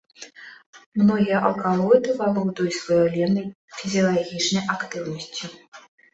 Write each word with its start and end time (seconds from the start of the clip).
Многія 1.01 1.37
алкалоіды 1.49 2.15
валодаюць 2.21 2.81
выяўленай 2.87 3.47
фізіялагічнай 3.83 4.65
актыўнасцю. 4.79 5.45